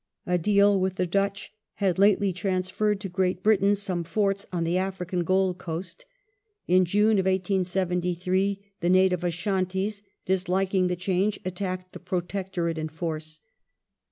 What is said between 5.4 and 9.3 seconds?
Coast. In June, 1873, the native